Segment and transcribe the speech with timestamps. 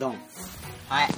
[0.00, 0.18] ドン
[0.88, 1.08] はい。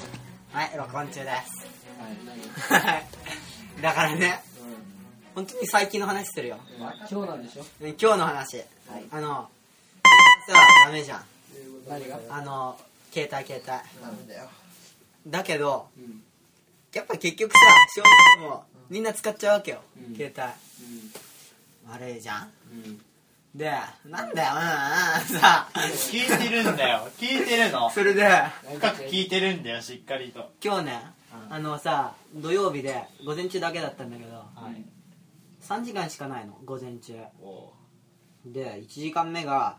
[0.53, 2.77] はい録音中です。
[2.77, 2.83] はい。
[2.85, 2.99] は
[3.79, 4.43] いだからね。
[4.61, 4.73] 何
[5.35, 6.59] 本当に最近の話してるよ。
[6.69, 7.65] うん今日なんでしょ？
[7.81, 8.63] 今日の話、
[9.13, 9.49] あの
[10.49, 11.25] さダメじゃん。
[11.89, 12.19] 何が？
[12.29, 12.79] あの
[13.13, 14.03] 携帯携帯。
[14.03, 14.51] なんだよ。
[15.29, 16.23] だけどうん。
[16.93, 17.59] やっぱ結局さ
[17.95, 18.03] 正
[18.41, 20.17] 直もみんな使っちゃうわけよ、うん。
[20.17, 21.93] 携帯。
[21.93, 22.53] 悪いじゃん。
[22.73, 23.05] うん
[23.55, 23.71] で
[24.07, 25.69] なんだようんうんさ。
[25.75, 27.09] 聞いてるんだよ。
[27.19, 27.91] 聞いてるの。
[27.91, 28.27] それで。
[28.77, 30.53] 深く聞いてるんだよしっかりと。
[30.65, 31.03] 今日ね、
[31.49, 31.55] うん。
[31.55, 34.83] あのさ土曜日で午前中だけだったんだけどはい。
[35.63, 37.15] 3時間しかないの午前中。
[37.43, 37.73] お
[38.47, 39.77] で1時間目が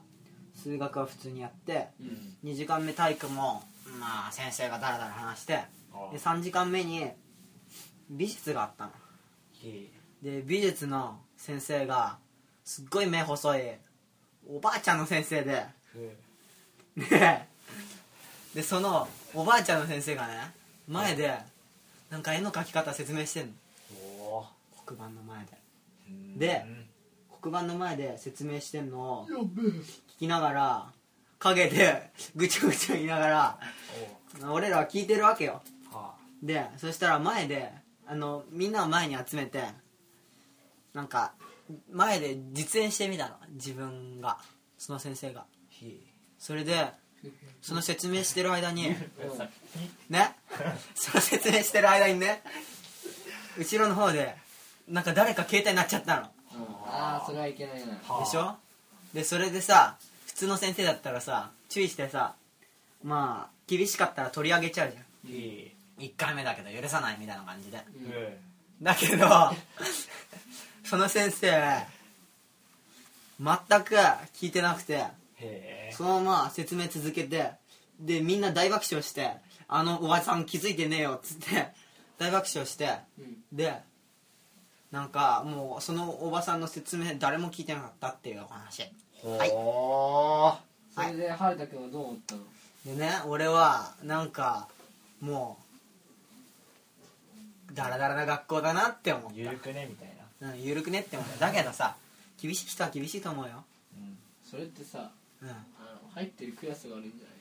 [0.55, 2.51] 数学は普通にやってうん。
[2.51, 3.63] 2時間目体育も
[3.99, 7.07] まあ先生がダラダラ話しておで3時間目に
[8.09, 8.91] 美術があったの。
[10.21, 12.17] で美術の先生が
[12.65, 13.61] すっごい目細い。
[14.49, 15.65] おばあちゃんの先生で。
[16.95, 17.47] で
[18.55, 20.51] でそのおばあちゃんの先生がね
[20.87, 21.35] 前で
[22.09, 23.53] なんか絵の描き方説明してんの。
[24.21, 24.45] お
[24.85, 25.51] 黒板の前で。
[26.37, 26.65] で
[27.41, 30.85] 黒板の前で説明してんのを聞きながら
[31.39, 33.59] 陰でぐちゃぐちゃ言いながら
[34.49, 35.61] 俺らは聞いてるわけよ。
[35.91, 37.71] はでそしたら前で
[38.07, 39.63] あのみんなを前に集めて
[40.93, 41.33] なんか
[41.91, 43.35] 前で実演してみたの。
[43.51, 44.37] 自分が。
[44.77, 45.45] その先生が。
[46.37, 46.91] それで
[47.61, 48.89] その説明してる間に
[50.09, 50.35] ね？
[50.93, 52.43] その説明してる間にね
[53.57, 54.35] 後ろの方で
[54.89, 56.23] なんか誰か携帯になっちゃったの。
[56.85, 57.85] ああそれはいけないな。
[58.19, 58.55] でしょ？
[59.13, 62.35] でそれでさ普通の先生だったらさ注意してさ
[63.03, 65.03] まあ厳しかったら取り上げちゃうじゃん。
[65.99, 67.77] 1回目だけど許さないみたいな感じで。
[67.77, 67.81] う
[68.81, 68.83] ん。
[68.83, 69.25] だけど
[70.83, 71.85] その先生
[73.39, 73.95] 全く
[74.35, 75.03] 聞いてなくて
[75.91, 77.51] そのまま説明続けて
[77.99, 79.31] でみんな大爆笑して
[79.67, 81.67] 「あのおばさん気づいてねえよ」っつって
[82.17, 83.43] 大爆笑してうん。
[83.51, 83.81] で
[84.91, 88.83] なんかもうそのおばさんの説明誰も聞いてなかったっていうお話。
[89.23, 89.49] はい。
[89.49, 90.55] ほ
[90.93, 92.41] それで春田君はどう思ったの？
[92.85, 94.67] でね俺はなんか
[95.19, 95.57] も
[97.71, 100.12] うダラダラな学校だなって思っーゆるくねみたいな。
[100.12, 100.12] た、
[100.43, 101.95] うん、ゆるくねって思っただけどさ
[102.41, 103.63] 厳しい人は厳しいと思うよ、
[104.43, 105.11] それってさ
[105.41, 107.37] うあの入ってるクラスが悪いんじゃない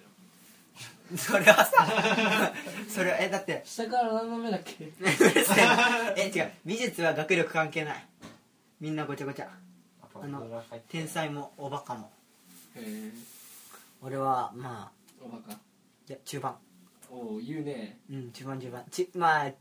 [1.10, 1.14] の？
[1.14, 2.52] ん、 それはさ
[2.88, 4.84] それはえだって下から何の目だっけ？
[4.84, 5.62] うるせ
[6.16, 6.52] ええ違う。
[6.64, 8.06] 美術は学力関係ない。
[8.80, 9.50] みんなごちゃごちゃ。
[10.14, 12.10] あの天才もおバカも。
[12.76, 13.12] へえ。
[14.00, 15.52] 俺はまあおバカ？
[15.52, 15.56] い
[16.08, 16.56] や中盤。
[17.10, 17.98] おお言うね。
[18.10, 18.84] うん中盤中盤。
[18.90, 19.52] ちまあ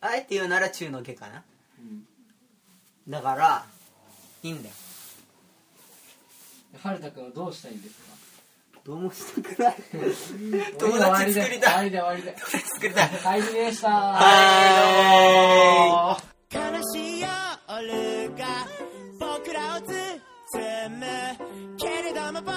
[0.00, 1.44] あえて言うなら中の下かな。
[1.78, 2.06] うん
[3.08, 3.64] だから
[4.42, 4.74] いいんだよ。
[6.82, 8.04] 春田君はどうしたいんですか？
[8.84, 9.76] どうもしたくない。
[10.78, 11.74] 友達作り終たい。
[11.76, 13.08] わりで終わりで友達作りたい。
[13.08, 13.88] はいでした。
[13.90, 14.20] は
[16.52, 16.60] 悲
[16.92, 17.28] しい夜
[18.36, 18.66] が
[19.18, 19.94] 僕らを包
[20.90, 21.06] む。
[21.78, 22.52] けれども僕